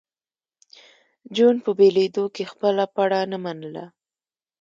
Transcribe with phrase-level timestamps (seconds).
[1.35, 3.85] جون په بېلېدو کې خپله پړه نه منله